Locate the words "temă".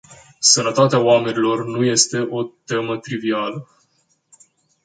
2.43-2.97